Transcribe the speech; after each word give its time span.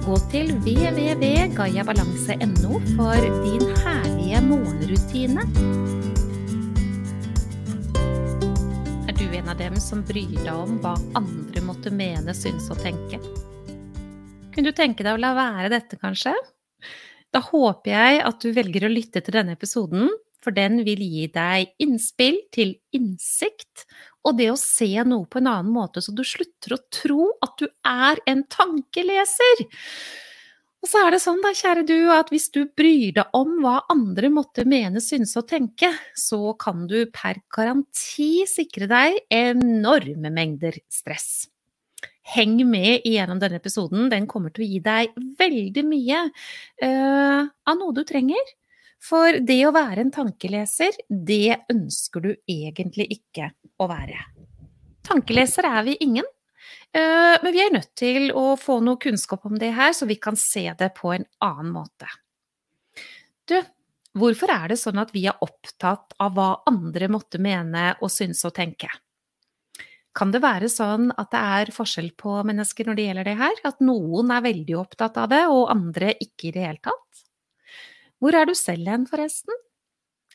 Gå 0.00 0.14
til 0.32 0.48
www.gayabalanse.no 0.64 2.78
for 2.96 3.20
din 3.44 3.64
herlige 3.82 4.38
morgenrutine. 4.46 5.42
Er 9.04 9.12
du 9.18 9.26
en 9.28 9.50
av 9.52 9.60
dem 9.60 9.76
som 9.76 10.00
bryr 10.08 10.32
deg 10.38 10.48
om 10.54 10.80
hva 10.80 10.94
andre 11.20 11.60
måtte 11.66 11.92
mene, 11.92 12.32
synes 12.32 12.70
og 12.72 12.80
tenke? 12.80 13.20
Kunne 14.54 14.72
du 14.72 14.72
tenke 14.72 15.04
deg 15.04 15.12
å 15.18 15.20
la 15.20 15.34
være 15.36 15.68
dette, 15.74 16.00
kanskje? 16.00 16.32
Da 17.30 17.38
håper 17.50 17.90
jeg 17.92 18.24
at 18.24 18.40
du 18.40 18.56
velger 18.56 18.88
å 18.88 18.94
lytte 18.94 19.20
til 19.20 19.36
denne 19.36 19.52
episoden, 19.58 20.08
for 20.40 20.56
den 20.56 20.80
vil 20.86 21.02
gi 21.04 21.26
deg 21.34 21.74
innspill 21.84 22.40
til 22.56 22.72
innsikt 22.96 23.84
og 24.26 24.36
det 24.36 24.50
å 24.52 24.58
se 24.60 24.90
noe 25.08 25.28
på 25.30 25.40
en 25.40 25.48
annen 25.50 25.72
måte, 25.72 26.02
så 26.04 26.12
du 26.12 26.24
slutter 26.26 26.76
å 26.76 26.82
tro 26.92 27.30
at 27.44 27.54
du 27.60 27.68
er 27.88 28.20
en 28.28 28.42
tankeleser. 28.52 29.64
Og 30.80 30.88
så 30.88 31.02
er 31.04 31.12
det 31.12 31.20
sånn, 31.20 31.42
da, 31.44 31.52
kjære 31.56 31.84
du, 31.88 31.96
at 32.12 32.30
hvis 32.32 32.48
du 32.54 32.62
bryr 32.76 33.12
deg 33.18 33.34
om 33.36 33.58
hva 33.60 33.82
andre 33.92 34.30
måtte 34.32 34.64
mene, 34.68 35.02
synes 35.04 35.34
og 35.36 35.48
tenke, 35.50 35.90
så 36.16 36.54
kan 36.60 36.86
du 36.88 37.02
per 37.12 37.42
garanti 37.52 38.46
sikre 38.48 38.88
deg 38.88 39.18
enorme 39.32 40.32
mengder 40.32 40.78
stress. 40.92 41.50
Heng 42.30 42.56
med 42.68 43.04
igjennom 43.08 43.40
denne 43.42 43.58
episoden, 43.60 44.08
den 44.12 44.28
kommer 44.30 44.54
til 44.54 44.64
å 44.64 44.70
gi 44.70 44.80
deg 44.84 45.12
veldig 45.40 45.84
mye 45.84 46.24
uh, 46.30 47.42
av 47.44 47.76
noe 47.76 47.96
du 47.96 48.04
trenger. 48.08 48.56
For 49.00 49.40
det 49.40 49.62
å 49.66 49.74
være 49.74 50.04
en 50.04 50.12
tankeleser, 50.14 50.96
det 51.08 51.60
ønsker 51.72 52.24
du 52.24 52.30
egentlig 52.48 53.08
ikke 53.16 53.50
å 53.80 53.88
være. 53.90 54.20
Tankeleser 55.06 55.66
er 55.66 55.82
vi 55.88 55.96
ingen, 56.04 56.26
eh, 56.92 57.36
men 57.42 57.52
vi 57.52 57.64
er 57.64 57.74
nødt 57.74 57.92
til 57.98 58.30
å 58.36 58.54
få 58.60 58.78
noe 58.84 59.00
kunnskap 59.00 59.46
om 59.48 59.58
det 59.58 59.72
her, 59.76 59.92
så 59.96 60.06
vi 60.06 60.20
kan 60.20 60.36
se 60.36 60.68
det 60.78 60.92
på 60.98 61.14
en 61.16 61.26
annen 61.40 61.72
måte. 61.74 62.08
Du, 63.48 63.56
hvorfor 64.14 64.52
er 64.54 64.68
det 64.70 64.78
sånn 64.78 65.00
at 65.02 65.14
vi 65.14 65.24
er 65.26 65.40
opptatt 65.42 66.14
av 66.20 66.36
hva 66.36 66.50
andre 66.70 67.08
måtte 67.10 67.40
mene 67.42 67.94
og 68.00 68.12
synes 68.12 68.44
og 68.46 68.54
tenke? 68.54 68.90
Kan 70.14 70.32
det 70.34 70.42
være 70.42 70.68
sånn 70.70 71.12
at 71.14 71.30
det 71.30 71.40
er 71.40 71.70
forskjell 71.74 72.10
på 72.18 72.40
mennesker 72.46 72.88
når 72.88 72.98
det 72.98 73.04
gjelder 73.06 73.28
det 73.30 73.36
her? 73.38 73.60
At 73.66 73.82
noen 73.84 74.32
er 74.34 74.42
veldig 74.42 74.76
opptatt 74.80 75.18
av 75.22 75.30
det, 75.30 75.44
og 75.46 75.70
andre 75.70 76.16
ikke 76.18 76.50
i 76.50 76.54
det 76.56 76.64
hele 76.66 76.82
tatt? 76.82 77.22
Hvor 78.20 78.36
er 78.36 78.50
du 78.50 78.56
selv 78.58 78.90
hen, 78.90 79.06
forresten? 79.08 79.54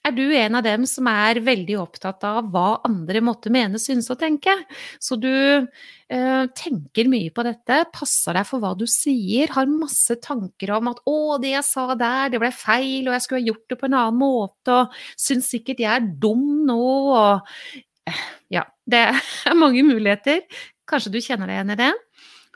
Er 0.05 0.13
du 0.13 0.25
en 0.37 0.57
av 0.59 0.61
dem 0.65 0.83
som 0.85 1.07
er 1.09 1.39
veldig 1.41 1.79
opptatt 1.81 2.21
av 2.27 2.51
hva 2.53 2.79
andre 2.85 3.23
måtte 3.25 3.49
mene, 3.53 3.79
synes 3.81 4.11
og 4.13 4.19
tenke? 4.21 4.53
Så 5.01 5.17
du 5.17 5.31
eh, 5.33 6.43
tenker 6.59 7.09
mye 7.09 7.31
på 7.33 7.45
dette, 7.47 7.79
passer 7.95 8.37
deg 8.37 8.45
for 8.45 8.61
hva 8.61 8.75
du 8.77 8.85
sier, 8.89 9.49
har 9.55 9.71
masse 9.71 10.19
tanker 10.21 10.75
om 10.77 10.91
at 10.93 11.01
'å, 11.09 11.39
det 11.41 11.55
jeg 11.55 11.65
sa 11.65 11.87
der, 11.97 12.29
det 12.29 12.43
ble 12.43 12.53
feil, 12.53 13.07
og 13.07 13.15
jeg 13.15 13.25
skulle 13.25 13.41
ha 13.41 13.49
gjort 13.49 13.65
det 13.73 13.79
på 13.81 13.89
en 13.89 13.97
annen 14.03 14.21
måte', 14.21 14.77
og 14.77 14.93
syns 15.17 15.49
sikkert 15.55 15.81
jeg 15.81 15.91
er 15.95 16.07
dum 16.21 16.45
nå, 16.69 16.79
og 17.17 17.75
eh, 18.05 18.23
Ja, 18.53 18.67
det 18.85 19.01
er 19.09 19.57
mange 19.63 19.81
muligheter. 19.81 20.45
Kanskje 20.85 21.15
du 21.15 21.21
kjenner 21.23 21.49
deg 21.49 21.57
igjen 21.57 21.73
i 21.73 21.81
det? 21.81 21.93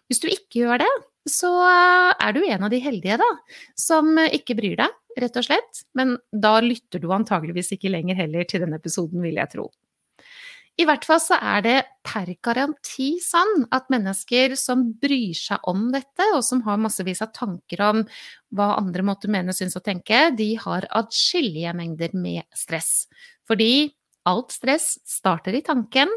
Hvis 0.06 0.22
du 0.22 0.29
ikke 0.29 0.68
gjør 0.68 0.85
det, 0.85 0.94
så 1.29 1.50
er 1.66 2.34
du 2.34 2.44
en 2.45 2.63
av 2.66 2.69
de 2.69 2.78
heldige, 2.81 3.18
da, 3.18 3.29
som 3.78 4.13
ikke 4.29 4.57
bryr 4.57 4.78
deg 4.85 4.99
rett 5.18 5.38
og 5.40 5.46
slett. 5.46 5.84
Men 5.97 6.18
da 6.31 6.58
lytter 6.64 7.02
du 7.02 7.09
antageligvis 7.16 7.74
ikke 7.75 7.92
lenger 7.94 8.20
heller 8.20 8.47
til 8.50 8.66
denne 8.66 8.80
episoden, 8.81 9.22
vil 9.25 9.40
jeg 9.42 9.56
tro. 9.56 9.70
I 10.80 10.86
hvert 10.88 11.03
fall 11.03 11.20
så 11.20 11.36
er 11.44 11.64
det 11.66 11.78
per 12.08 12.30
garanti 12.46 13.09
sånn 13.19 13.66
at 13.75 13.90
mennesker 13.92 14.53
som 14.56 14.86
bryr 15.02 15.36
seg 15.36 15.66
om 15.68 15.90
dette, 15.92 16.24
og 16.38 16.44
som 16.46 16.62
har 16.64 16.80
massevis 16.80 17.19
av 17.25 17.34
tanker 17.36 17.84
om 17.84 18.06
hva 18.56 18.69
andre 18.78 19.03
måtte 19.03 19.31
mene, 19.31 19.52
synes 19.56 19.75
og 19.75 19.84
tenke, 19.84 20.30
de 20.40 20.53
har 20.62 20.88
atskillige 20.96 21.74
mengder 21.75 22.16
med 22.16 22.48
stress. 22.56 23.09
Fordi 23.50 23.90
alt 24.29 24.53
stress 24.53 24.94
starter 25.07 25.57
i 25.57 25.63
tanken, 25.66 26.12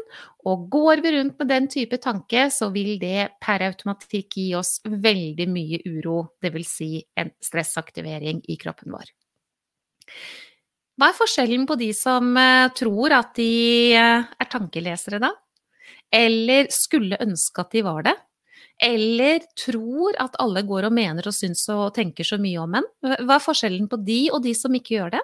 og 0.47 0.67
går 0.71 1.01
vi 1.03 1.13
rundt 1.17 1.39
med 1.39 1.49
den 1.51 1.67
type 1.71 1.97
tanke, 2.03 2.47
så 2.53 2.69
vil 2.73 2.95
det 3.01 3.33
per 3.43 3.65
automatikk 3.67 4.37
gi 4.39 4.47
oss 4.59 4.77
veldig 4.85 5.47
mye 5.51 5.81
uro, 5.87 6.19
dvs. 6.43 6.73
Si 6.73 6.89
en 7.19 7.33
stressaktivering 7.43 8.41
i 8.49 8.57
kroppen 8.61 8.93
vår. 8.95 9.11
Hva 10.99 11.09
er 11.09 11.17
forskjellen 11.17 11.65
på 11.69 11.77
de 11.79 11.89
som 11.97 12.35
eh, 12.37 12.69
tror 12.77 13.15
at 13.17 13.33
de 13.39 13.53
eh, 13.97 14.27
er 14.29 14.49
tankelesere, 14.51 15.19
da? 15.23 15.31
Eller 16.13 16.69
skulle 16.73 17.17
ønske 17.23 17.63
at 17.63 17.73
de 17.73 17.81
var 17.85 18.05
det? 18.05 18.13
Eller 18.83 19.41
tror 19.57 20.17
at 20.21 20.37
alle 20.41 20.63
går 20.67 20.87
og 20.89 20.95
mener 20.95 21.25
og 21.29 21.35
syns 21.35 21.65
og 21.73 21.93
tenker 21.95 22.27
så 22.27 22.37
mye 22.41 22.61
om 22.61 22.77
en? 22.77 22.89
Hva 23.01 23.37
er 23.37 23.45
forskjellen 23.45 23.89
på 23.89 23.99
de 24.05 24.19
og 24.33 24.43
de 24.45 24.53
som 24.57 24.73
ikke 24.77 24.97
gjør 24.97 25.15
det? 25.15 25.23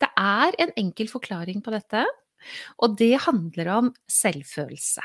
Det 0.00 0.10
er 0.16 0.56
en 0.64 0.74
enkel 0.80 1.10
forklaring 1.12 1.62
på 1.64 1.74
dette, 1.74 2.04
og 2.80 2.98
det 3.00 3.14
handler 3.26 3.72
om 3.76 3.94
selvfølelse. 4.08 5.04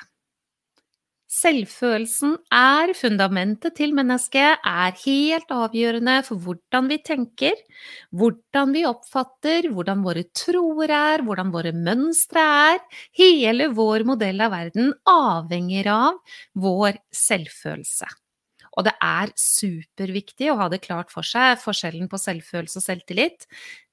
Selvfølelsen 1.36 2.36
er 2.54 2.94
fundamentet 2.96 3.74
til 3.76 3.96
mennesket, 3.98 4.62
er 4.62 4.94
helt 5.02 5.50
avgjørende 5.52 6.20
for 6.24 6.40
hvordan 6.40 6.88
vi 6.88 7.00
tenker, 7.04 7.58
hvordan 8.16 8.72
vi 8.76 8.86
oppfatter, 8.88 9.68
hvordan 9.74 10.04
våre 10.06 10.24
troer 10.38 10.94
er, 10.96 11.24
hvordan 11.26 11.52
våre 11.52 11.74
mønstre 11.76 12.46
er. 12.70 12.84
Hele 13.20 13.72
vår 13.76 14.06
modell 14.08 14.46
av 14.46 14.54
verden 14.56 14.94
avhenger 15.10 15.90
av 15.92 16.22
vår 16.62 17.02
selvfølelse. 17.26 18.08
Og 18.76 18.86
det 18.88 18.94
er 19.04 19.32
superviktig 19.40 20.52
å 20.52 20.60
ha 20.60 20.70
det 20.72 20.82
klart 20.84 21.12
for 21.12 21.26
seg, 21.26 21.58
forskjellen 21.64 22.10
på 22.12 22.20
selvfølelse 22.20 22.80
og 22.80 22.86
selvtillit. 22.86 23.48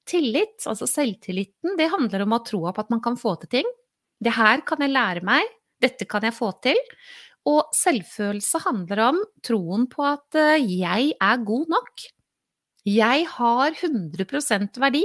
Tillit, 0.09 0.59
altså 0.67 0.89
selvtilliten, 0.91 1.77
det 1.79 1.91
handler 1.93 2.25
om 2.25 2.35
å 2.35 2.41
ha 2.41 2.47
troa 2.47 2.73
på 2.75 2.83
at 2.83 2.91
man 2.93 3.03
kan 3.05 3.19
få 3.19 3.37
til 3.43 3.53
ting. 3.61 3.69
Det 4.23 4.35
her 4.35 4.65
kan 4.67 4.83
jeg 4.83 4.95
lære 4.95 5.23
meg, 5.27 5.47
dette 5.83 6.07
kan 6.11 6.25
jeg 6.27 6.37
få 6.37 6.51
til. 6.65 6.79
Og 7.49 7.73
selvfølelse 7.75 8.63
handler 8.67 9.07
om 9.09 9.23
troen 9.43 9.89
på 9.91 10.05
at 10.07 10.39
eh, 10.39 10.63
jeg 10.63 11.15
er 11.19 11.47
god 11.47 11.73
nok. 11.73 12.05
Jeg 12.87 13.27
har 13.37 13.75
100% 13.75 14.79
verdi. 14.83 15.03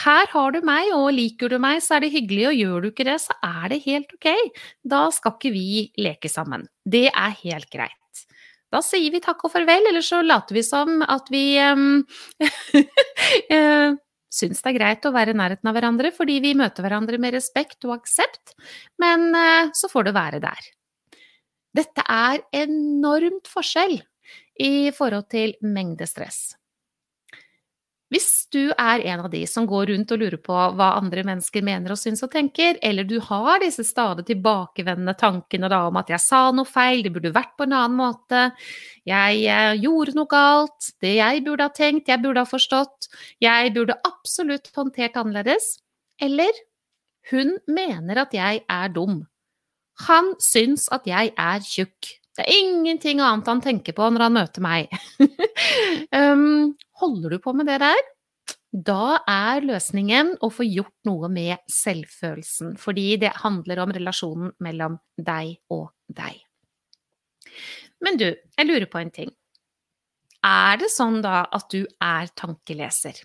Her 0.00 0.30
har 0.32 0.54
du 0.54 0.60
meg, 0.64 0.92
og 0.94 1.10
liker 1.12 1.50
du 1.50 1.58
meg, 1.60 1.82
så 1.84 1.96
er 1.96 2.06
det 2.06 2.12
hyggelig, 2.14 2.46
og 2.48 2.60
gjør 2.60 2.84
du 2.84 2.90
ikke 2.90 3.06
det, 3.10 3.18
så 3.20 3.34
er 3.44 3.72
det 3.72 3.82
helt 3.84 4.14
ok. 4.16 4.28
Da 4.94 5.02
skal 5.12 5.34
ikke 5.36 5.52
vi 5.54 5.66
leke 6.00 6.30
sammen. 6.30 6.64
Det 6.86 7.08
er 7.10 7.34
helt 7.42 7.68
greit. 7.72 7.99
Da 8.70 8.82
sier 8.86 9.10
vi 9.10 9.20
takk 9.22 9.42
og 9.46 9.52
farvel, 9.52 9.88
eller 9.90 10.04
så 10.04 10.20
later 10.22 10.54
vi 10.54 10.62
som 10.66 11.02
at 11.02 11.30
vi 11.32 11.58
um, 11.58 12.02
syns 14.40 14.62
det 14.62 14.70
er 14.70 14.76
greit 14.78 15.08
å 15.08 15.14
være 15.14 15.34
i 15.34 15.38
nærheten 15.40 15.70
av 15.70 15.74
hverandre 15.74 16.12
fordi 16.14 16.38
vi 16.44 16.54
møter 16.58 16.86
hverandre 16.86 17.18
med 17.22 17.34
respekt 17.34 17.82
og 17.88 17.96
aksept, 17.98 18.54
men 19.02 19.32
uh, 19.34 19.72
så 19.74 19.90
får 19.90 20.10
det 20.10 20.14
være 20.18 20.42
der. 20.44 20.70
Dette 21.76 22.06
er 22.06 22.42
enormt 22.62 23.50
forskjell 23.50 23.98
i 24.60 24.90
forhold 24.94 25.28
til 25.32 25.54
mengdestress. 25.62 26.59
Hvis 28.10 28.48
du 28.50 28.72
er 28.74 29.04
en 29.06 29.20
av 29.22 29.28
de 29.30 29.44
som 29.46 29.68
går 29.70 29.92
rundt 29.92 30.10
og 30.10 30.18
lurer 30.18 30.40
på 30.42 30.54
hva 30.74 30.88
andre 30.98 31.22
mennesker 31.28 31.62
mener 31.62 31.92
og 31.94 31.98
syns 32.00 32.24
og 32.26 32.32
tenker, 32.32 32.74
eller 32.82 33.06
du 33.06 33.20
har 33.22 33.62
disse 33.62 33.84
stadig 33.86 34.24
tilbakevendende 34.26 35.14
tankene 35.18 35.70
da 35.70 35.84
om 35.86 35.98
at 36.00 36.10
'jeg 36.10 36.20
sa 36.24 36.50
noe 36.50 36.66
feil, 36.66 37.04
det 37.04 37.12
burde 37.14 37.30
vært 37.30 37.54
på 37.56 37.68
en 37.68 37.76
annen 37.78 37.96
måte', 38.02 38.50
'jeg 39.06 39.44
eh, 39.46 39.78
gjorde 39.78 40.16
noe 40.18 40.26
galt', 40.26 40.90
'det 41.00 41.14
jeg 41.22 41.44
burde 41.44 41.62
ha 41.62 41.70
tenkt, 41.70 42.08
jeg 42.08 42.22
burde 42.22 42.42
ha 42.42 42.50
forstått', 42.50 43.08
'jeg 43.40 43.74
burde 43.74 44.00
absolutt 44.02 44.74
håndtert 44.74 45.14
annerledes', 45.14 45.78
eller 46.20 46.50
'hun 47.30 47.58
mener 47.68 48.18
at 48.18 48.34
jeg 48.34 48.64
er 48.68 48.88
dum', 48.88 49.28
'han 50.00 50.34
syns 50.40 50.88
at 50.90 51.06
jeg 51.06 51.32
er 51.38 51.60
tjukk'. 51.62 52.19
Det 52.40 52.46
er 52.48 52.62
ingenting 52.64 53.18
annet 53.20 53.48
han 53.50 53.60
tenker 53.60 53.92
på 53.92 54.06
når 54.08 54.22
han 54.24 54.36
møter 54.38 54.64
meg. 54.64 54.94
um, 56.16 56.72
holder 57.02 57.34
du 57.36 57.38
på 57.44 57.52
med 57.52 57.68
det 57.68 57.76
der, 57.82 57.98
da 58.70 59.18
er 59.28 59.66
løsningen 59.66 60.36
å 60.40 60.48
få 60.54 60.64
gjort 60.64 60.94
noe 61.04 61.28
med 61.28 61.60
selvfølelsen, 61.68 62.78
fordi 62.80 63.18
det 63.20 63.34
handler 63.42 63.82
om 63.84 63.92
relasjonen 63.92 64.54
mellom 64.62 64.96
deg 65.18 65.58
og 65.74 65.90
deg. 66.08 66.38
Men 68.00 68.16
du, 68.16 68.30
jeg 68.30 68.68
lurer 68.70 68.88
på 68.88 69.02
en 69.02 69.12
ting. 69.12 69.34
Er 70.46 70.80
det 70.80 70.88
sånn 70.94 71.20
da 71.20 71.42
at 71.44 71.68
du 71.68 71.82
er 72.00 72.32
tankeleser? 72.40 73.20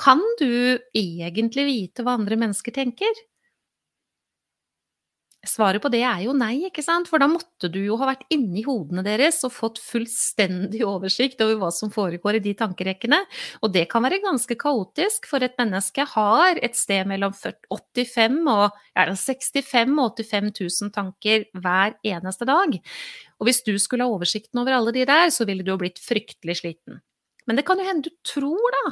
Kan 0.00 0.24
du 0.40 0.80
egentlig 0.96 1.68
vite 1.68 2.06
hva 2.06 2.16
andre 2.16 2.40
mennesker 2.40 2.72
tenker? 2.72 3.12
Svaret 5.48 5.82
på 5.82 5.90
det 5.92 6.00
er 6.06 6.22
jo 6.24 6.32
nei, 6.36 6.66
ikke 6.68 6.82
sant? 6.84 7.08
For 7.10 7.20
da 7.20 7.28
måtte 7.30 7.68
du 7.72 7.80
jo 7.84 7.98
ha 8.00 8.08
vært 8.08 8.24
inni 8.32 8.64
hodene 8.66 9.04
deres 9.04 9.42
og 9.46 9.52
fått 9.54 9.80
fullstendig 9.82 10.82
oversikt 10.88 11.42
over 11.44 11.58
hva 11.60 11.70
som 11.74 11.92
foregår 11.94 12.38
i 12.38 12.42
de 12.44 12.54
tankerekkene. 12.58 13.20
Og 13.62 13.72
det 13.74 13.86
kan 13.92 14.04
være 14.06 14.22
ganske 14.24 14.56
kaotisk, 14.60 15.28
for 15.30 15.44
et 15.44 15.56
menneske 15.60 16.06
har 16.14 16.60
et 16.64 16.78
sted 16.78 17.08
mellom 17.10 17.34
85 17.36 18.40
og 18.50 18.66
ja, 18.96 19.06
65 19.10 19.96
og 20.00 20.20
85 20.22 20.52
000 20.60 20.94
tanker 20.94 21.48
hver 21.52 21.98
eneste 22.06 22.48
dag. 22.48 22.78
Og 23.38 23.48
hvis 23.48 23.64
du 23.66 23.74
skulle 23.78 24.06
ha 24.06 24.12
oversikten 24.12 24.62
over 24.62 24.78
alle 24.78 24.94
de 24.96 25.06
der, 25.08 25.30
så 25.34 25.46
ville 25.48 25.66
du 25.66 25.74
jo 25.74 25.80
blitt 25.80 26.00
fryktelig 26.02 26.62
sliten. 26.62 27.02
Men 27.44 27.58
det 27.58 27.66
kan 27.68 27.80
jo 27.80 27.86
hende 27.86 28.08
du 28.08 28.14
tror 28.24 28.76
da 28.78 28.84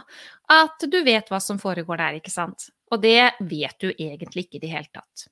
at 0.60 0.84
du 0.84 0.98
vet 1.06 1.31
hva 1.32 1.40
som 1.40 1.60
foregår 1.60 2.02
der, 2.02 2.19
ikke 2.20 2.32
sant? 2.34 2.69
Og 2.93 3.00
det 3.00 3.32
vet 3.40 3.78
du 3.81 3.88
egentlig 3.93 4.46
ikke 4.46 4.60
i 4.60 4.66
det 4.66 4.72
hele 4.75 4.90
tatt. 4.93 5.31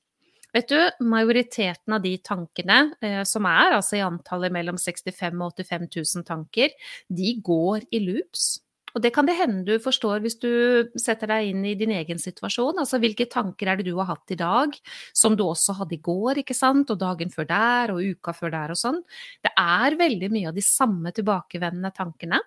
Vet 0.51 0.67
du, 0.67 0.79
majoriteten 1.07 1.95
av 1.95 2.01
de 2.03 2.17
tankene, 2.19 2.79
eh, 3.01 3.21
som 3.23 3.45
er 3.47 3.77
altså 3.77 3.95
i 3.95 4.03
antallet 4.03 4.51
mellom 4.51 4.79
65 4.81 5.39
og 5.45 5.55
85 5.55 5.87
000 5.95 6.27
tanker, 6.27 6.75
de 7.07 7.37
går 7.45 7.87
i 7.95 8.03
loops. 8.03 8.59
Og 8.91 9.03
det 9.03 9.13
kan 9.15 9.27
det 9.27 9.37
hende 9.39 9.63
du 9.63 9.77
forstår 9.79 10.19
hvis 10.23 10.35
du 10.41 10.51
setter 10.99 11.29
deg 11.31 11.53
inn 11.53 11.63
i 11.63 11.77
din 11.79 11.93
egen 11.95 12.19
situasjon. 12.19 12.81
Altså 12.81 12.99
hvilke 12.99 13.29
tanker 13.31 13.71
er 13.71 13.79
det 13.79 13.87
du 13.87 13.95
har 14.01 14.09
hatt 14.09 14.33
i 14.35 14.39
dag, 14.39 14.75
som 15.15 15.37
du 15.39 15.45
også 15.45 15.77
hadde 15.79 15.95
i 15.95 16.03
går, 16.03 16.41
ikke 16.43 16.57
sant, 16.57 16.91
og 16.91 16.99
dagen 16.99 17.31
før 17.31 17.47
der, 17.47 17.93
og 17.95 18.03
uka 18.03 18.35
før 18.35 18.51
der 18.57 18.75
og 18.75 18.81
sånn. 18.81 18.99
Det 19.39 19.53
er 19.55 19.99
veldig 19.99 20.31
mye 20.35 20.51
av 20.51 20.57
de 20.57 20.65
samme 20.65 21.15
tilbakevendende 21.15 21.93
tankene. 21.95 22.41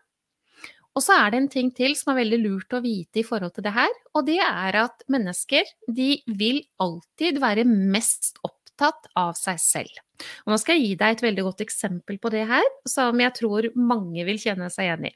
Og 0.95 1.03
så 1.03 1.17
er 1.19 1.33
det 1.33 1.41
en 1.41 1.51
ting 1.51 1.71
til 1.75 1.97
som 1.99 2.13
er 2.13 2.21
veldig 2.23 2.39
lurt 2.45 2.75
å 2.77 2.83
vite 2.85 3.21
i 3.21 3.27
forhold 3.27 3.57
til 3.57 3.67
det 3.67 3.75
her, 3.75 3.91
og 4.15 4.27
det 4.29 4.39
er 4.45 4.79
at 4.85 5.03
mennesker 5.11 5.67
de 5.91 6.11
vil 6.39 6.61
alltid 6.83 7.41
være 7.43 7.67
mest 7.67 8.39
opptatt 8.47 9.11
av 9.19 9.35
seg 9.39 9.59
selv. 9.63 9.99
Og 10.47 10.55
nå 10.55 10.59
skal 10.63 10.79
jeg 10.79 10.87
gi 10.87 11.01
deg 11.01 11.17
et 11.17 11.27
veldig 11.27 11.47
godt 11.49 11.65
eksempel 11.67 12.21
på 12.23 12.31
det 12.31 12.45
her, 12.47 12.67
som 12.87 13.19
jeg 13.19 13.35
tror 13.35 13.73
mange 13.75 14.27
vil 14.29 14.39
kjenne 14.39 14.71
seg 14.71 14.87
igjen 14.87 15.11
i. 15.11 15.15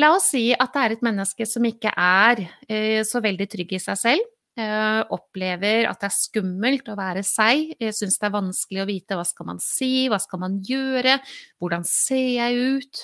La 0.00 0.14
oss 0.16 0.30
si 0.32 0.46
at 0.56 0.72
det 0.72 0.82
er 0.82 0.94
et 0.94 1.04
menneske 1.04 1.44
som 1.44 1.66
ikke 1.68 1.92
er 1.92 2.46
eh, 2.64 3.02
så 3.04 3.20
veldig 3.20 3.48
trygg 3.52 3.74
i 3.76 3.82
seg 3.82 3.98
selv, 4.00 4.30
opplever 4.52 5.86
at 5.88 6.02
det 6.02 6.08
er 6.10 6.12
skummelt 6.12 6.88
å 6.92 6.96
være 6.98 7.22
seg, 7.24 7.72
syns 7.80 8.18
det 8.20 8.26
er 8.28 8.34
vanskelig 8.34 8.82
å 8.82 8.88
vite 8.88 9.16
hva 9.16 9.24
skal 9.24 9.48
man 9.48 9.60
si, 9.64 10.08
hva 10.12 10.18
skal 10.20 10.42
man 10.42 10.58
gjøre, 10.68 11.16
hvordan 11.62 11.86
ser 11.88 12.26
jeg 12.34 12.76
ut, 12.76 13.02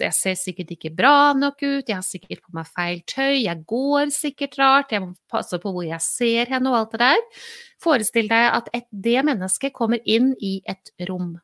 jeg 0.00 0.16
ser 0.16 0.38
sikkert 0.40 0.72
ikke 0.72 0.94
bra 0.96 1.34
nok 1.36 1.60
ut, 1.60 1.84
jeg 1.84 1.98
har 1.98 2.06
sikkert 2.06 2.40
på 2.46 2.56
meg 2.56 2.70
feil 2.72 3.02
tøy, 3.12 3.42
jeg 3.44 3.64
går 3.68 4.12
sikkert 4.16 4.56
rart, 4.62 4.94
jeg 4.96 5.04
må 5.04 5.12
passe 5.28 5.60
på 5.60 5.74
hvor 5.74 5.84
jeg 5.84 6.00
ser 6.04 6.52
henne 6.54 6.72
og 6.72 6.80
alt 6.80 6.96
det 6.96 7.02
der. 7.04 7.24
Forestill 7.84 8.32
deg 8.32 8.48
at 8.56 8.72
et, 8.72 8.88
det 8.90 9.20
mennesket 9.28 9.76
kommer 9.76 10.00
inn 10.08 10.32
i 10.40 10.58
et 10.64 10.96
rom. 11.10 11.34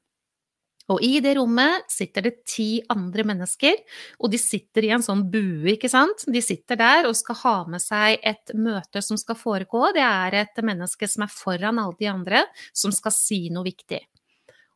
Og 0.90 1.02
i 1.04 1.20
det 1.22 1.36
rommet 1.38 1.86
sitter 1.92 2.26
det 2.26 2.32
ti 2.48 2.80
andre 2.90 3.24
mennesker, 3.28 3.76
og 4.18 4.32
de 4.32 4.40
sitter 4.40 4.88
i 4.88 4.90
en 4.96 5.04
sånn 5.04 5.22
bue, 5.30 5.76
ikke 5.76 5.90
sant. 5.90 6.24
De 6.26 6.42
sitter 6.42 6.80
der 6.80 7.06
og 7.08 7.14
skal 7.18 7.38
ha 7.42 7.54
med 7.70 7.84
seg 7.84 8.18
et 8.18 8.54
møte 8.58 9.02
som 9.04 9.20
skal 9.20 9.38
foregå. 9.38 9.84
Det 9.94 10.02
er 10.02 10.40
et 10.42 10.64
menneske 10.64 11.08
som 11.10 11.26
er 11.26 11.32
foran 11.32 11.78
alle 11.82 11.98
de 12.00 12.10
andre, 12.10 12.44
som 12.74 12.94
skal 12.94 13.14
si 13.14 13.44
noe 13.54 13.68
viktig. 13.68 14.02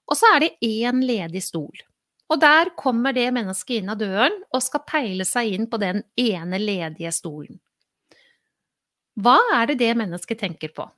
Og 0.06 0.18
så 0.18 0.30
er 0.36 0.44
det 0.44 0.54
én 0.62 1.02
ledig 1.02 1.42
stol. 1.42 1.74
Og 2.30 2.40
der 2.42 2.72
kommer 2.78 3.14
det 3.14 3.28
mennesket 3.34 3.80
inn 3.80 3.90
av 3.92 3.98
døren 4.00 4.34
og 4.54 4.62
skal 4.62 4.82
peile 4.86 5.26
seg 5.26 5.54
inn 5.54 5.68
på 5.70 5.78
den 5.82 6.02
ene 6.18 6.58
ledige 6.62 7.12
stolen. 7.14 7.58
Hva 9.16 9.38
er 9.56 9.70
det 9.70 9.78
det 9.80 9.92
mennesket 9.96 10.42
tenker 10.42 10.74
på? 10.76 10.88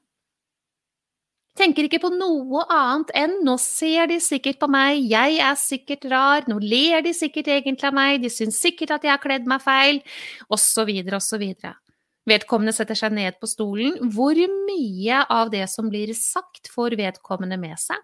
Tenker 1.58 1.88
ikke 1.88 1.98
på 2.04 2.12
noe 2.14 2.62
annet 2.70 3.10
enn 3.18 3.32
nå 3.46 3.56
ser 3.58 4.06
de 4.12 4.20
sikkert 4.22 4.60
på 4.60 4.68
meg, 4.70 5.00
jeg 5.10 5.40
er 5.42 5.56
sikkert 5.58 6.06
rar, 6.12 6.46
nå 6.46 6.60
ler 6.62 7.02
de 7.02 7.10
sikkert 7.16 7.50
egentlig 7.50 7.88
av 7.88 7.96
meg, 7.98 8.20
de 8.22 8.30
syns 8.30 8.60
sikkert 8.62 8.94
at 8.94 9.06
jeg 9.06 9.10
har 9.10 9.22
kledd 9.22 9.48
meg 9.50 9.64
feil, 9.64 9.98
osv., 10.54 10.92
osv. 11.18 11.44
Vedkommende 12.28 12.74
setter 12.76 12.98
seg 12.98 13.14
ned 13.16 13.40
på 13.40 13.48
stolen. 13.50 13.96
Hvor 14.14 14.38
mye 14.68 15.22
av 15.32 15.50
det 15.50 15.64
som 15.72 15.88
blir 15.90 16.12
sagt, 16.14 16.70
får 16.70 16.98
vedkommende 17.00 17.58
med 17.58 17.78
seg? 17.80 17.98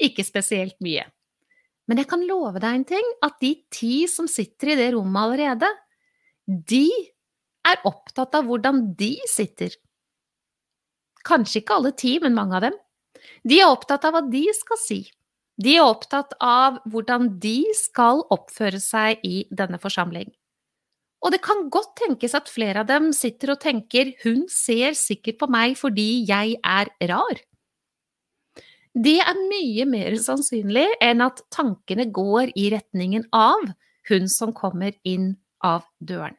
Ikke 0.00 0.24
spesielt 0.24 0.78
mye. 0.84 1.04
Men 1.90 2.00
jeg 2.00 2.08
kan 2.08 2.22
love 2.24 2.62
deg 2.62 2.78
en 2.78 2.88
ting, 2.94 3.14
at 3.26 3.40
de 3.42 3.56
ti 3.74 4.06
som 4.08 4.30
sitter 4.30 4.72
i 4.72 4.78
det 4.78 4.92
rommet 4.94 5.20
allerede, 5.26 5.68
de 6.46 6.86
er 7.66 7.82
opptatt 7.88 8.38
av 8.38 8.46
hvordan 8.48 8.86
de 8.98 9.16
sitter. 9.28 9.74
Kanskje 11.26 11.62
ikke 11.62 11.78
alle 11.78 11.92
ti, 11.96 12.16
men 12.22 12.36
mange 12.36 12.58
av 12.58 12.66
dem. 12.66 12.78
De 13.46 13.58
er 13.60 13.70
opptatt 13.70 14.04
av 14.06 14.16
hva 14.16 14.22
de 14.30 14.44
skal 14.56 14.80
si. 14.80 15.00
De 15.62 15.76
er 15.76 15.84
opptatt 15.84 16.34
av 16.42 16.80
hvordan 16.90 17.34
de 17.42 17.58
skal 17.76 18.24
oppføre 18.32 18.80
seg 18.82 19.22
i 19.26 19.44
denne 19.52 19.78
forsamling. 19.82 20.30
Og 21.22 21.30
det 21.30 21.42
kan 21.44 21.68
godt 21.70 21.94
tenkes 22.00 22.34
at 22.34 22.50
flere 22.50 22.82
av 22.82 22.88
dem 22.90 23.12
sitter 23.14 23.54
og 23.54 23.62
tenker 23.62 24.10
hun 24.24 24.42
ser 24.50 24.96
sikkert 24.98 25.38
på 25.38 25.48
meg 25.52 25.76
fordi 25.78 26.24
jeg 26.26 26.56
er 26.58 26.90
rar. 27.12 27.42
Det 28.92 29.18
er 29.24 29.46
mye 29.48 29.86
mer 29.88 30.18
sannsynlig 30.20 30.88
enn 31.00 31.22
at 31.24 31.44
tankene 31.54 32.10
går 32.12 32.50
i 32.58 32.68
retningen 32.74 33.28
av 33.32 33.70
hun 34.10 34.28
som 34.28 34.52
kommer 34.52 34.92
inn 35.06 35.36
av 35.64 35.86
døren. 36.02 36.36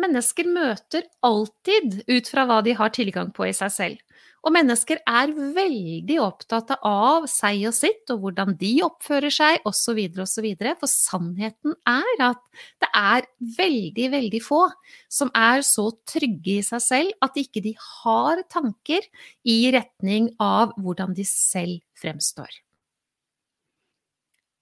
Mennesker 0.00 0.48
møter 0.50 1.04
alltid 1.22 2.00
ut 2.10 2.30
fra 2.30 2.44
hva 2.48 2.58
de 2.66 2.74
har 2.74 2.90
tilgang 2.94 3.30
på 3.34 3.46
i 3.46 3.54
seg 3.54 3.72
selv. 3.72 4.14
Og 4.44 4.52
mennesker 4.52 4.98
er 5.08 5.30
veldig 5.32 6.16
opptatt 6.20 6.74
av 6.84 7.24
seg 7.30 7.62
og 7.70 7.72
sitt, 7.76 8.02
og 8.12 8.26
hvordan 8.26 8.52
de 8.60 8.72
oppfører 8.84 9.32
seg, 9.32 9.62
osv., 9.64 10.02
osv. 10.20 10.48
For 10.82 10.90
sannheten 10.90 11.76
er 11.88 12.24
at 12.26 12.42
det 12.82 12.90
er 12.90 13.28
veldig, 13.56 14.10
veldig 14.12 14.42
få 14.44 14.66
som 15.08 15.32
er 15.38 15.64
så 15.64 15.86
trygge 16.10 16.58
i 16.58 16.66
seg 16.66 16.84
selv 16.84 17.24
at 17.24 17.40
ikke 17.40 17.64
de 17.64 17.72
har 17.80 18.44
tanker 18.52 19.08
i 19.48 19.58
retning 19.72 20.28
av 20.42 20.76
hvordan 20.76 21.16
de 21.16 21.24
selv 21.28 21.80
fremstår. 22.02 22.52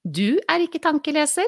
Du 0.02 0.38
er 0.50 0.62
ikke 0.62 0.82
tankeleser, 0.82 1.46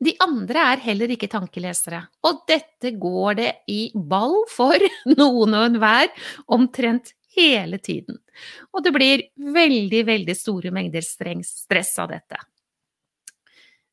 de 0.00 0.14
andre 0.24 0.62
er 0.72 0.84
heller 0.84 1.12
ikke 1.12 1.28
tankelesere, 1.28 2.00
og 2.24 2.44
dette 2.48 2.94
går 2.96 3.34
det 3.36 3.50
i 3.68 3.80
ball 3.94 4.38
for 4.48 4.80
noen 5.20 5.56
og 5.56 5.66
enhver 5.66 6.08
omtrent 6.48 7.12
hele 7.36 7.78
tiden. 7.78 8.16
Og 8.72 8.84
det 8.84 8.94
blir 8.96 9.26
veldig, 9.36 10.00
veldig 10.08 10.36
store 10.36 10.72
mengder 10.74 11.04
stress 11.04 11.92
av 12.00 12.10
dette. 12.14 12.40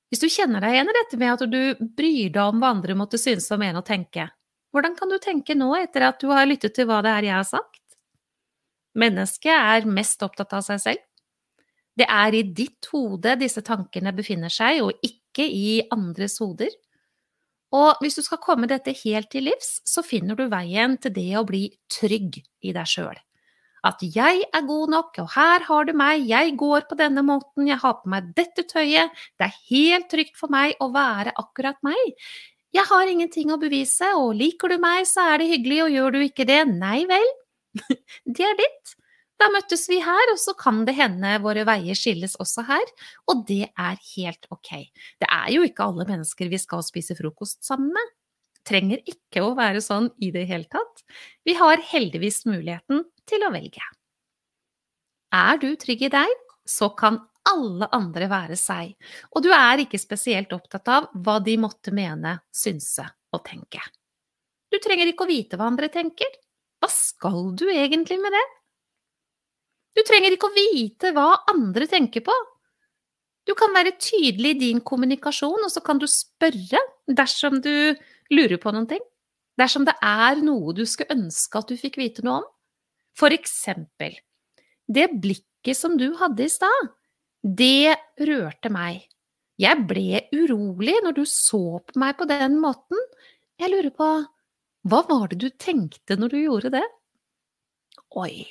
Hvis 0.08 0.24
du 0.24 0.30
kjenner 0.32 0.64
deg 0.64 0.78
igjen 0.78 0.90
i 0.90 0.96
dette 0.96 1.20
med 1.20 1.34
at 1.34 1.52
du 1.52 1.88
bryr 1.98 2.32
deg 2.32 2.44
om 2.46 2.62
hva 2.62 2.72
andre 2.72 2.96
måtte 2.96 3.20
synes 3.20 3.50
og 3.52 3.60
mene 3.60 3.82
og 3.82 3.88
tenke, 3.88 4.30
hvordan 4.72 4.96
kan 4.96 5.12
du 5.12 5.18
tenke 5.20 5.56
nå 5.58 5.74
etter 5.76 6.08
at 6.08 6.22
du 6.22 6.32
har 6.32 6.48
lyttet 6.48 6.76
til 6.78 6.88
hva 6.88 7.02
det 7.04 7.12
er 7.12 7.28
jeg 7.28 7.36
har 7.36 7.48
sagt? 7.50 7.84
Mennesket 8.98 9.52
er 9.54 9.88
mest 9.92 10.24
opptatt 10.24 10.56
av 10.56 10.64
seg 10.66 10.82
selv. 10.84 11.04
Det 11.98 12.06
er 12.08 12.36
i 12.38 12.44
ditt 12.56 12.88
hode 12.94 13.36
disse 13.42 13.64
tankene 13.66 14.14
befinner 14.16 14.54
seg, 14.54 14.84
og 14.86 14.94
ikke 15.02 15.27
i 15.46 15.82
andres 15.94 16.40
hoder. 16.42 16.72
Og 17.76 18.00
hvis 18.02 18.16
du 18.16 18.24
skal 18.24 18.40
komme 18.40 18.70
dette 18.70 18.94
helt 19.04 19.30
til 19.34 19.50
livs, 19.50 19.82
så 19.86 20.04
finner 20.06 20.38
du 20.40 20.48
veien 20.52 20.96
til 21.04 21.14
det 21.16 21.32
å 21.36 21.46
bli 21.48 21.68
trygg 21.92 22.40
i 22.64 22.74
deg 22.76 22.88
sjøl. 22.88 23.18
At 23.86 24.02
jeg 24.02 24.44
er 24.44 24.68
god 24.68 24.92
nok, 24.92 25.18
og 25.22 25.32
her 25.36 25.64
har 25.68 25.88
du 25.88 25.94
meg, 25.96 26.26
jeg 26.28 26.56
går 26.60 26.88
på 26.90 26.98
denne 27.00 27.24
måten, 27.24 27.68
jeg 27.70 27.80
har 27.84 28.00
på 28.00 28.12
meg 28.12 28.32
dette 28.36 28.66
tøyet, 28.68 29.14
det 29.38 29.48
er 29.48 29.60
helt 29.70 30.08
trygt 30.12 30.40
for 30.40 30.52
meg 30.52 30.80
å 30.84 30.90
være 30.96 31.36
akkurat 31.38 31.78
meg. 31.86 32.16
Jeg 32.76 32.88
har 32.90 33.12
ingenting 33.12 33.52
å 33.54 33.60
bevise, 33.62 34.10
og 34.18 34.36
liker 34.40 34.74
du 34.74 34.82
meg, 34.82 35.06
så 35.08 35.30
er 35.34 35.44
det 35.44 35.52
hyggelig, 35.54 35.84
og 35.86 35.94
gjør 35.94 36.16
du 36.16 36.20
ikke 36.26 36.48
det, 36.50 36.62
nei 36.72 37.04
vel, 37.10 37.30
det 38.38 38.48
er 38.48 38.58
ditt. 38.60 38.98
Da 39.38 39.50
møttes 39.54 39.86
vi 39.90 40.00
her, 40.02 40.32
og 40.34 40.40
så 40.42 40.56
kan 40.58 40.82
det 40.88 40.96
hende 40.98 41.36
våre 41.44 41.66
veier 41.68 41.98
skilles 41.98 42.34
også 42.42 42.64
her, 42.66 42.94
og 43.30 43.44
det 43.50 43.68
er 43.70 44.00
helt 44.16 44.48
ok. 44.54 44.72
Det 45.22 45.30
er 45.30 45.52
jo 45.54 45.66
ikke 45.68 45.86
alle 45.86 46.08
mennesker 46.10 46.50
vi 46.50 46.60
skal 46.62 46.82
spise 46.86 47.18
frokost 47.18 47.62
sammen 47.68 47.92
med. 47.94 48.16
Trenger 48.68 49.04
ikke 49.08 49.46
å 49.46 49.54
være 49.56 49.84
sånn 49.84 50.10
i 50.26 50.32
det 50.34 50.48
hele 50.50 50.68
tatt. 50.72 51.06
Vi 51.46 51.54
har 51.60 51.84
heldigvis 51.94 52.44
muligheten 52.50 53.06
til 53.30 53.46
å 53.46 53.54
velge. 53.54 53.86
Er 55.38 55.62
du 55.62 55.70
trygg 55.80 56.08
i 56.08 56.12
deg, 56.12 56.34
så 56.68 56.90
kan 56.98 57.22
alle 57.48 57.88
andre 57.96 58.28
være 58.32 58.58
seg, 58.60 58.96
og 59.32 59.46
du 59.46 59.54
er 59.56 59.86
ikke 59.86 60.00
spesielt 60.02 60.52
opptatt 60.56 60.90
av 60.92 61.08
hva 61.24 61.38
de 61.44 61.56
måtte 61.62 61.94
mene, 61.96 62.40
synse 62.52 63.06
og 63.32 63.46
tenke. 63.48 63.80
Du 64.68 64.82
trenger 64.84 65.14
ikke 65.14 65.24
å 65.24 65.32
vite 65.32 65.60
hva 65.60 65.70
andre 65.72 65.88
tenker. 65.94 66.28
Hva 66.82 66.90
skal 66.92 67.54
du 67.58 67.70
egentlig 67.72 68.20
med 68.20 68.36
det? 68.36 68.46
Du 69.98 70.04
trenger 70.06 70.36
ikke 70.36 70.52
å 70.52 70.54
vite 70.54 71.12
hva 71.16 71.32
andre 71.50 71.88
tenker 71.90 72.22
på. 72.26 72.36
Du 73.48 73.56
kan 73.58 73.74
være 73.74 73.96
tydelig 73.98 74.54
i 74.54 74.60
din 74.60 74.82
kommunikasjon, 74.86 75.64
og 75.66 75.72
så 75.74 75.82
kan 75.82 75.98
du 75.98 76.06
spørre 76.12 76.82
dersom 77.08 77.62
du 77.64 77.96
lurer 78.30 78.60
på 78.62 78.74
noen 78.76 78.86
ting, 78.90 79.02
dersom 79.58 79.88
det 79.88 79.96
er 80.04 80.44
noe 80.44 80.76
du 80.76 80.84
skulle 80.86 81.16
ønske 81.16 81.58
at 81.58 81.72
du 81.72 81.80
fikk 81.80 81.98
vite 81.98 82.26
noe 82.28 82.44
om, 82.44 82.48
for 83.18 83.34
eksempel, 83.34 84.14
det 84.86 85.08
blikket 85.16 85.80
som 85.80 85.96
du 85.98 86.12
hadde 86.20 86.46
i 86.46 86.52
stad, 86.52 86.92
det 87.42 87.96
rørte 88.28 88.70
meg. 88.74 89.08
Jeg 89.58 89.88
ble 89.90 90.22
urolig 90.36 91.00
når 91.02 91.18
du 91.18 91.24
så 91.26 91.80
på 91.82 91.98
meg 91.98 92.20
på 92.20 92.28
den 92.30 92.60
måten. 92.62 93.00
Jeg 93.58 93.72
lurer 93.74 93.90
på, 93.96 94.12
hva 94.88 95.02
var 95.10 95.32
det 95.32 95.40
du 95.42 95.50
tenkte 95.58 96.20
når 96.20 96.36
du 96.36 96.40
gjorde 96.44 96.74
det? 96.78 96.86
Oi, 98.22 98.46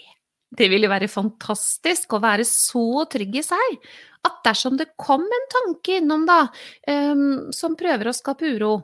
det 0.54 0.68
ville 0.70 0.90
være 0.90 1.08
fantastisk 1.10 2.14
å 2.14 2.22
være 2.22 2.46
så 2.46 3.04
trygg 3.10 3.40
i 3.40 3.44
seg 3.44 3.78
at 4.26 4.42
dersom 4.46 4.76
det 4.78 4.92
kom 4.98 5.22
en 5.22 5.48
tanke 5.52 6.00
innom, 6.00 6.26
da, 6.26 6.46
um, 6.90 7.48
som 7.54 7.76
prøver 7.78 8.10
å 8.10 8.16
skape 8.16 8.48
uro 8.56 8.74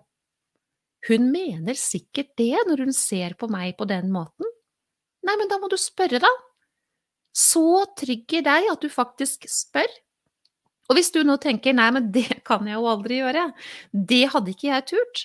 Hun 1.09 1.33
mener 1.35 1.75
sikkert 1.79 2.31
det 2.39 2.55
når 2.69 2.85
hun 2.85 2.95
ser 2.95 3.35
på 3.35 3.49
meg 3.51 3.75
på 3.75 3.89
den 3.91 4.13
måten. 4.15 4.47
Nei, 5.27 5.35
men 5.35 5.49
da 5.51 5.59
må 5.59 5.67
du 5.67 5.75
spørre, 5.75 6.21
da. 6.23 6.31
Så 7.35 7.83
trygg 7.99 8.37
i 8.39 8.43
deg 8.47 8.69
at 8.71 8.85
du 8.85 8.87
faktisk 8.93 9.49
spør. 9.51 9.91
Og 10.87 10.95
hvis 10.95 11.11
du 11.11 11.25
nå 11.27 11.41
tenker 11.43 11.75
nei, 11.75 11.89
men 11.91 12.07
det 12.15 12.43
kan 12.47 12.63
jeg 12.71 12.79
jo 12.79 12.87
aldri 12.87 13.19
gjøre, 13.19 13.49
det 13.91 14.23
hadde 14.31 14.55
ikke 14.55 14.71
jeg 14.71 14.87
turt, 14.93 15.25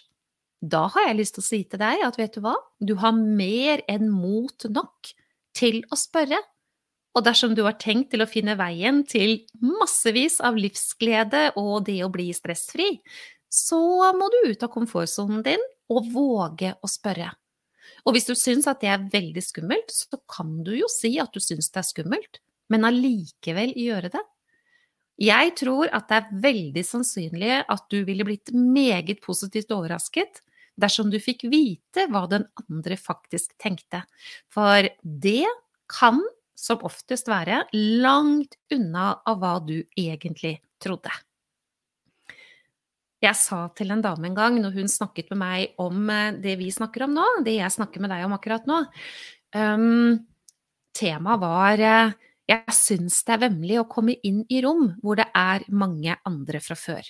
da 0.65 0.87
har 0.95 1.11
jeg 1.11 1.19
lyst 1.19 1.37
til 1.37 1.43
å 1.43 1.47
si 1.51 1.61
til 1.69 1.81
deg 1.83 2.01
at 2.07 2.17
vet 2.17 2.33
du 2.33 2.41
hva, 2.41 2.55
du 2.81 2.95
har 2.97 3.13
mer 3.13 3.83
enn 3.85 4.09
mot 4.09 4.65
nok 4.73 5.13
til 5.57 5.81
å 5.91 5.97
spørre. 5.99 6.39
Og 7.17 7.25
dersom 7.25 7.55
du 7.57 7.63
har 7.65 7.79
tenkt 7.81 8.11
til 8.13 8.21
å 8.21 8.29
finne 8.29 8.53
veien 8.59 9.01
til 9.09 9.39
massevis 9.57 10.37
av 10.45 10.59
livsglede 10.59 11.49
og 11.57 11.87
det 11.87 12.03
å 12.05 12.11
bli 12.13 12.29
stressfri, 12.35 12.91
så 13.49 13.79
må 14.13 14.29
du 14.29 14.51
ut 14.51 14.63
av 14.63 14.71
komfortsonen 14.73 15.41
din 15.45 15.63
og 15.89 16.09
våge 16.13 16.75
å 16.83 16.89
spørre. 16.91 17.31
Og 18.05 18.15
hvis 18.15 18.27
du 18.29 18.35
syns 18.37 18.67
at 18.69 18.83
det 18.83 18.91
er 18.91 19.05
veldig 19.11 19.43
skummelt, 19.43 19.91
så 19.91 20.19
kan 20.29 20.59
du 20.63 20.75
jo 20.77 20.89
si 20.91 21.15
at 21.19 21.33
du 21.33 21.41
syns 21.43 21.71
det 21.71 21.81
er 21.81 21.87
skummelt, 21.87 22.41
men 22.71 22.85
allikevel 22.87 23.73
gjøre 23.79 24.11
det. 24.13 24.23
Jeg 25.17 25.55
tror 25.57 25.89
at 25.95 26.11
det 26.11 26.19
er 26.19 26.41
veldig 26.43 26.83
sannsynlig 26.85 27.53
at 27.63 27.87
du 27.89 28.03
ville 28.05 28.27
blitt 28.27 28.51
meget 28.53 29.23
positivt 29.23 29.71
overrasket 29.73 30.43
dersom 30.77 31.11
du 31.11 31.19
fikk 31.21 31.47
vite 31.51 32.07
hva 32.11 32.25
den 32.29 32.45
andre 32.63 32.97
faktisk 32.99 33.55
tenkte. 33.61 34.03
For 34.53 34.87
det 35.01 35.47
kan 35.91 36.21
som 36.57 36.83
oftest 36.87 37.29
være 37.29 37.63
langt 37.73 38.57
unna 38.73 39.11
av 39.27 39.41
hva 39.41 39.57
du 39.63 39.77
egentlig 39.97 40.57
trodde. 40.81 41.13
Jeg 43.21 43.33
sa 43.37 43.63
til 43.73 43.89
en 43.93 44.01
dame 44.03 44.29
en 44.29 44.37
gang 44.37 44.59
når 44.61 44.75
hun 44.77 44.89
snakket 44.91 45.31
med 45.33 45.39
meg 45.41 45.79
om 45.81 46.09
eh, 46.13 46.35
det 46.37 46.53
vi 46.59 46.69
snakker 46.73 47.07
om 47.07 47.15
nå, 47.17 47.25
det 47.45 47.55
jeg 47.57 47.73
snakker 47.73 48.03
med 48.03 48.13
deg 48.13 48.25
om 48.27 48.35
akkurat 48.35 48.67
nå 48.69 48.83
um, 49.57 50.19
Temaet 50.93 51.41
var 51.41 51.81
eh, 51.81 52.13
jeg 52.47 52.75
syns 52.77 53.23
det 53.25 53.33
er 53.33 53.41
vemmelig 53.47 53.79
å 53.81 53.87
komme 53.89 54.19
inn 54.25 54.43
i 54.53 54.61
rom 54.63 54.91
hvor 55.01 55.17
det 55.19 55.27
er 55.33 55.65
mange 55.73 56.13
andre 56.29 56.61
fra 56.63 56.77
før. 56.79 57.09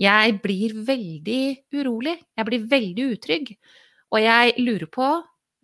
Jeg 0.00 0.38
blir 0.42 0.74
veldig 0.86 1.42
urolig, 1.76 2.16
jeg 2.36 2.48
blir 2.48 2.66
veldig 2.70 3.06
utrygg, 3.14 3.52
og 4.12 4.20
jeg 4.22 4.54
lurer 4.60 4.88
på 4.92 5.08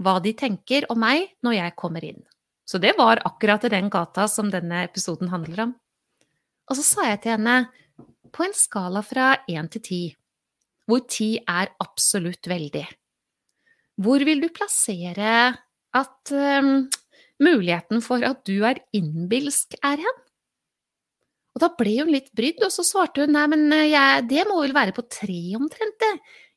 hva 0.05 0.19
de 0.23 0.35
tenker 0.39 0.87
om 0.93 1.01
meg 1.03 1.33
når 1.45 1.59
jeg 1.59 1.77
kommer 1.81 2.05
inn. 2.05 2.21
Så 2.69 2.79
det 2.79 2.95
var 2.99 3.23
akkurat 3.25 3.65
i 3.65 3.73
den 3.73 3.89
gata 3.91 4.29
som 4.29 4.51
denne 4.53 4.85
episoden 4.85 5.33
handler 5.33 5.65
om. 5.65 5.75
Og 6.69 6.77
så 6.77 6.85
sa 6.85 7.09
jeg 7.09 7.23
til 7.25 7.39
henne, 7.39 7.59
på 8.29 8.45
en 8.45 8.53
skala 8.53 9.01
fra 9.01 9.33
én 9.49 9.71
til 9.73 9.83
ti, 9.83 10.03
hvor 10.89 11.01
ti 11.09 11.39
er 11.41 11.73
absolutt 11.81 12.45
veldig, 12.49 12.85
hvor 13.99 14.23
vil 14.25 14.45
du 14.45 14.49
plassere 14.55 15.33
at 15.97 16.33
um, 16.33 16.87
muligheten 17.43 18.03
for 18.05 18.23
at 18.27 18.45
du 18.47 18.63
er 18.69 18.83
innbilsk, 18.95 19.79
er 19.83 20.05
hen? 20.05 20.21
Og 21.59 21.65
da 21.65 21.73
ble 21.75 21.97
hun 21.99 22.13
litt 22.15 22.29
brydd, 22.39 22.61
og 22.63 22.71
så 22.71 22.85
svarte 22.87 23.25
hun 23.25 23.33
nei, 23.35 23.49
men 23.51 23.65
eh, 23.75 23.89
jeg, 23.91 24.29
det 24.31 24.45
må 24.47 24.61
vel 24.63 24.77
være 24.77 24.95
på 24.95 25.03
tre 25.11 25.41
omtrent, 25.59 25.97
det. 25.99 26.13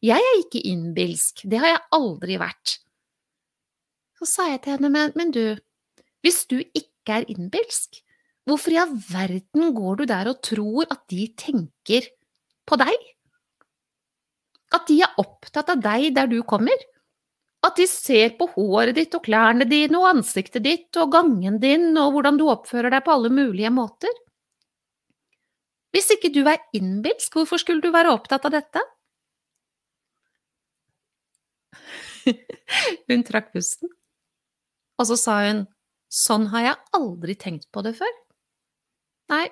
Jeg 0.06 0.22
er 0.22 0.38
ikke 0.44 0.62
innbilsk, 0.70 1.42
det 1.50 1.58
har 1.64 1.72
jeg 1.72 1.82
aldri 1.98 2.38
vært. 2.38 2.76
Så 4.22 4.30
sa 4.30 4.46
jeg 4.52 4.62
til 4.62 4.76
henne, 4.76 4.92
men, 4.94 5.16
men 5.18 5.34
du, 5.34 5.58
hvis 6.22 6.44
du 6.54 6.60
ikke 6.62 7.18
er 7.18 7.26
innbilsk, 7.34 8.04
hvorfor 8.46 8.76
i 8.76 8.80
all 8.84 8.94
verden 9.10 9.74
går 9.74 10.04
du 10.04 10.06
der 10.14 10.30
og 10.30 10.46
tror 10.46 10.86
at 10.86 11.02
de 11.10 11.26
tenker 11.34 12.06
på 12.70 12.78
deg? 12.78 13.12
At 14.78 14.86
de 14.86 15.02
er 15.02 15.18
opptatt 15.26 15.74
av 15.74 15.82
deg 15.82 16.12
der 16.14 16.30
du 16.30 16.44
kommer? 16.46 16.78
At 17.66 17.82
de 17.82 17.90
ser 17.90 18.38
på 18.38 18.52
håret 18.54 19.02
ditt 19.02 19.18
og 19.18 19.26
klærne 19.26 19.66
dine 19.66 19.98
og 19.98 20.12
ansiktet 20.14 20.62
ditt 20.70 21.02
og 21.02 21.18
gangen 21.18 21.58
din 21.62 21.90
og 21.98 22.20
hvordan 22.20 22.38
du 22.38 22.52
oppfører 22.54 22.94
deg 22.94 23.02
på 23.06 23.18
alle 23.18 23.34
mulige 23.34 23.74
måter? 23.74 24.14
Hvis 25.92 26.12
ikke 26.16 26.32
du 26.34 26.42
er 26.48 26.62
innbilsk, 26.78 27.36
hvorfor 27.36 27.60
skulle 27.62 27.84
du 27.84 27.92
være 27.94 28.14
opptatt 28.14 28.46
av 28.48 28.56
dette? 28.56 28.84
hun 33.10 33.24
trakk 33.28 33.52
pusten, 33.56 33.90
og 35.02 35.08
så 35.10 35.18
sa 35.20 35.38
hun, 35.48 35.66
sånn 36.12 36.50
har 36.54 36.68
jeg 36.68 36.80
aldri 37.00 37.36
tenkt 37.40 37.68
på 37.74 37.84
det 37.86 37.96
før. 37.98 38.12
Nei, 39.32 39.46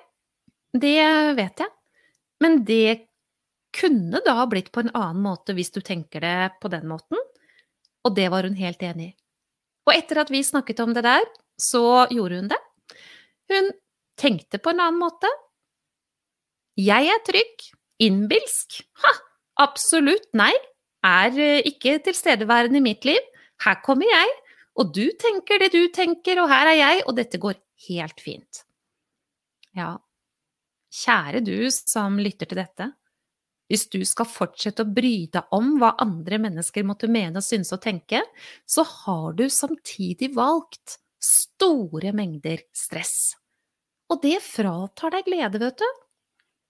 det 0.76 1.00
vet 1.38 1.64
jeg, 1.64 1.72
men 2.44 2.60
det 2.68 3.10
kunne 3.76 4.20
da 4.26 4.44
blitt 4.50 4.70
på 4.74 4.84
en 4.84 4.92
annen 4.94 5.22
måte 5.24 5.54
hvis 5.56 5.72
du 5.74 5.80
tenker 5.84 6.24
det 6.24 6.60
på 6.62 6.70
den 6.72 6.88
måten. 6.90 7.18
Og 8.06 8.14
det 8.16 8.28
var 8.32 8.46
hun 8.48 8.56
helt 8.58 8.82
enig 8.82 9.10
i. 9.10 9.14
Og 9.88 9.94
etter 9.94 10.22
at 10.22 10.30
vi 10.32 10.42
snakket 10.44 10.80
om 10.84 10.94
det 10.96 11.04
der, 11.04 11.24
så 11.60 12.06
gjorde 12.12 12.40
hun 12.40 12.50
det. 12.50 12.58
Hun 13.50 13.70
tenkte 14.20 14.60
på 14.62 14.72
en 14.72 14.82
annen 14.84 15.00
måte. 15.00 15.28
Jeg 16.80 17.10
er 17.12 17.24
trygg. 17.26 17.66
Innbilsk? 18.00 18.80
Ha! 19.04 19.12
Absolutt 19.60 20.30
nei. 20.36 20.52
Er 21.04 21.36
eh, 21.36 21.64
ikke 21.68 21.98
tilstedeværende 22.04 22.80
i 22.80 22.84
mitt 22.84 23.04
liv. 23.08 23.20
Her 23.64 23.80
kommer 23.84 24.08
jeg, 24.08 24.30
og 24.80 24.94
du 24.96 25.04
tenker 25.20 25.60
det 25.60 25.72
du 25.74 25.82
tenker, 25.92 26.40
og 26.40 26.48
her 26.48 26.70
er 26.70 26.78
jeg, 26.78 27.02
og 27.04 27.16
dette 27.18 27.40
går 27.40 27.58
helt 27.88 28.22
fint. 28.24 28.62
Ja, 29.76 29.98
kjære 31.02 31.42
du 31.44 31.68
som 31.74 32.16
lytter 32.22 32.48
til 32.48 32.60
dette. 32.62 32.88
Hvis 33.70 33.84
du 33.92 34.00
skal 34.08 34.26
fortsette 34.26 34.82
å 34.82 34.90
bry 34.90 35.28
deg 35.30 35.52
om 35.54 35.76
hva 35.78 35.92
andre 36.02 36.40
mennesker 36.42 36.86
måtte 36.86 37.10
mene 37.12 37.38
og 37.38 37.46
synes 37.46 37.70
og 37.76 37.82
tenke, 37.84 38.24
så 38.66 38.82
har 38.82 39.36
du 39.38 39.44
samtidig 39.52 40.32
valgt 40.34 40.96
store 41.22 42.14
mengder 42.16 42.64
stress. 42.74 43.36
Og 44.10 44.24
det 44.24 44.40
fratar 44.42 45.14
deg 45.14 45.28
glede, 45.28 45.60
vet 45.62 45.78
du. 45.78 45.90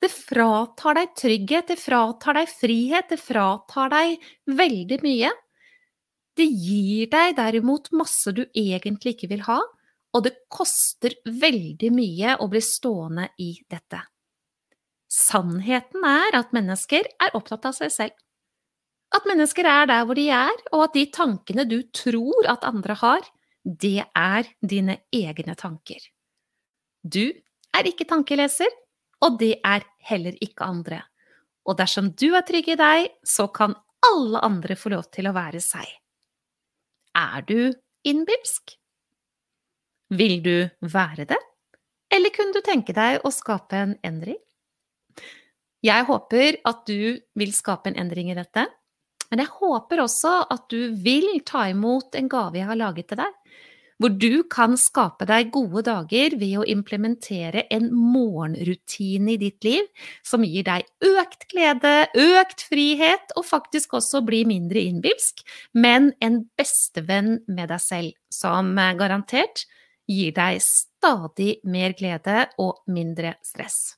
Det 0.00 0.08
fratar 0.08 0.96
deg 0.96 1.10
trygghet, 1.18 1.68
det 1.68 1.76
fratar 1.80 2.38
deg 2.40 2.48
frihet, 2.48 3.10
det 3.10 3.20
fratar 3.20 3.90
deg 3.92 4.22
veldig 4.48 5.00
mye. 5.04 5.32
Det 6.36 6.46
gir 6.46 7.10
deg 7.12 7.34
derimot 7.36 7.90
masse 7.92 8.32
du 8.32 8.46
egentlig 8.46 9.16
ikke 9.16 9.28
vil 9.34 9.44
ha, 9.44 9.58
og 10.16 10.24
det 10.24 10.38
koster 10.50 11.14
veldig 11.24 11.90
mye 11.92 12.38
å 12.40 12.48
bli 12.50 12.62
stående 12.64 13.28
i 13.44 13.52
dette. 13.70 14.00
Sannheten 15.10 16.06
er 16.06 16.38
at 16.38 16.54
mennesker 16.54 17.08
er 17.20 17.36
opptatt 17.36 17.68
av 17.68 17.76
seg 17.76 17.92
selv. 17.92 18.16
At 19.10 19.26
mennesker 19.26 19.66
er 19.66 19.88
der 19.90 20.04
hvor 20.06 20.16
de 20.16 20.28
er, 20.32 20.54
og 20.70 20.86
at 20.86 20.94
de 20.94 21.04
tankene 21.12 21.66
du 21.68 21.80
tror 21.92 22.46
at 22.48 22.64
andre 22.64 22.94
har, 23.02 23.26
det 23.64 24.06
er 24.06 24.48
dine 24.62 25.00
egne 25.12 25.56
tanker. 25.58 25.98
Du 27.02 27.26
er 27.76 27.88
ikke 27.90 28.06
tankeleser, 28.08 28.70
og 29.24 29.38
det 29.40 29.54
er 29.66 29.84
heller 30.08 30.36
ikke 30.40 30.66
andre. 30.66 31.02
Og 31.68 31.76
dersom 31.78 32.12
du 32.16 32.30
er 32.34 32.44
trygg 32.46 32.72
i 32.72 32.78
deg, 32.80 33.08
så 33.26 33.48
kan 33.52 33.76
alle 34.06 34.40
andre 34.44 34.76
få 34.78 34.94
lov 34.94 35.10
til 35.12 35.28
å 35.28 35.34
være 35.36 35.60
seg. 35.62 35.86
Er 37.16 37.44
du 37.46 37.72
innbilsk? 38.06 38.76
Vil 40.16 40.40
du 40.42 40.54
være 40.80 41.28
det, 41.30 41.38
eller 42.10 42.32
kunne 42.34 42.56
du 42.56 42.64
tenke 42.66 42.94
deg 42.96 43.20
å 43.22 43.30
skape 43.30 43.78
en 43.78 43.92
endring? 44.06 44.40
Jeg 45.86 46.04
håper 46.08 46.58
at 46.66 46.82
du 46.88 47.20
vil 47.38 47.52
skape 47.56 47.92
en 47.92 47.98
endring 48.02 48.32
i 48.32 48.36
dette. 48.36 48.66
Men 49.30 49.44
jeg 49.44 49.52
håper 49.60 50.02
også 50.02 50.32
at 50.50 50.66
du 50.72 50.96
vil 51.04 51.38
ta 51.46 51.68
imot 51.70 52.16
en 52.18 52.28
gave 52.28 52.58
jeg 52.58 52.66
har 52.66 52.78
laget 52.78 53.12
til 53.12 53.20
deg, 53.22 53.36
hvor 54.00 54.14
du 54.16 54.40
kan 54.48 54.78
skape 54.80 55.26
deg 55.28 55.50
gode 55.52 55.82
dager 55.84 56.32
ved 56.40 56.54
å 56.62 56.64
implementere 56.72 57.66
en 57.72 57.90
morgenrutine 57.92 59.34
i 59.34 59.40
ditt 59.40 59.64
liv 59.66 59.84
som 60.26 60.44
gir 60.46 60.64
deg 60.64 60.86
økt 61.04 61.44
glede, 61.52 62.08
økt 62.16 62.64
frihet 62.70 63.34
og 63.36 63.44
faktisk 63.50 63.94
også 64.00 64.22
bli 64.24 64.44
mindre 64.48 64.80
innbilsk, 64.88 65.44
men 65.76 66.12
en 66.24 66.48
bestevenn 66.56 67.44
med 67.46 67.68
deg 67.74 67.80
selv, 67.84 68.16
som 68.32 68.72
garantert 68.96 69.66
gir 70.10 70.32
deg 70.34 70.58
stadig 70.64 71.60
mer 71.68 71.92
glede 71.98 72.48
og 72.58 72.80
mindre 72.90 73.34
stress. 73.44 73.96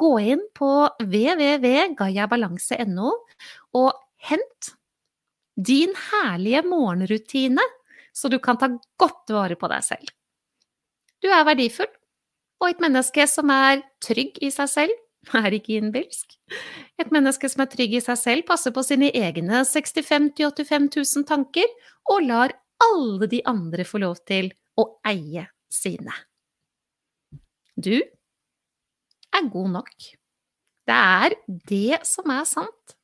Gå 0.00 0.20
inn 0.22 0.40
på 0.54 0.88
www.gayabalanse.no 1.02 3.10
og 3.76 3.92
hent 4.30 4.74
din 5.60 5.92
herlige 6.10 6.62
morgenrutine, 6.64 7.60
så 8.20 8.28
du 8.28 8.36
kan 8.42 8.58
ta 8.60 8.68
godt 9.00 9.32
vare 9.32 9.56
på 9.56 9.70
deg 9.72 9.86
selv. 9.86 10.12
Du 11.20 11.28
er 11.32 11.46
verdifull, 11.48 11.88
og 12.60 12.68
et 12.68 12.82
menneske 12.84 13.24
som 13.28 13.52
er 13.52 13.80
trygg 14.04 14.36
i 14.44 14.50
seg 14.52 14.68
selv, 14.72 14.98
er 15.40 15.56
ikke 15.56 15.78
innbilsk. 15.78 16.36
Et 17.00 17.12
menneske 17.12 17.48
som 17.52 17.64
er 17.64 17.72
trygg 17.72 17.96
i 17.96 18.04
seg 18.04 18.20
selv, 18.20 18.46
passer 18.48 18.74
på 18.76 18.84
sine 18.84 19.10
egne 19.16 19.64
65 19.68 20.32
000-85 20.36 20.90
000 20.96 21.28
tanker, 21.28 21.68
og 22.12 22.24
lar 22.28 22.56
alle 22.80 23.28
de 23.28 23.42
andre 23.48 23.84
få 23.84 24.00
lov 24.04 24.22
til 24.28 24.52
å 24.80 24.86
eie 25.08 25.44
sine. 25.72 26.14
Du 27.76 27.96
er 29.30 29.52
god 29.52 29.76
nok. 29.76 30.08
Det 30.88 30.96
er 30.96 31.36
det 31.70 32.00
som 32.08 32.32
er 32.32 32.46
sant. 32.48 32.96